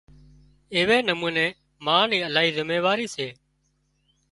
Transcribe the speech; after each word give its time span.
ايوي 0.73 0.99
نموني 1.01 1.47
ما 1.85 1.97
ني 2.09 2.17
الاهي 2.27 2.51
زميواريون 2.57 3.07
سي 3.15 3.27